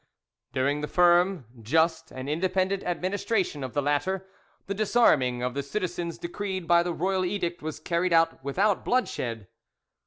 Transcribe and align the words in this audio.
During 0.51 0.81
the 0.81 0.87
firm, 0.87 1.45
just, 1.61 2.09
and 2.09 2.27
independent 2.27 2.81
administration 2.81 3.63
of 3.63 3.75
the 3.75 3.83
latter, 3.83 4.25
the 4.65 4.73
disarming 4.73 5.43
of 5.43 5.53
the 5.53 5.61
citizens 5.61 6.17
decreed 6.17 6.67
by 6.67 6.81
the 6.81 6.91
royal 6.91 7.23
edict 7.23 7.61
was 7.61 7.79
carried 7.79 8.11
out 8.11 8.43
without 8.43 8.83
bloodshed. 8.83 9.47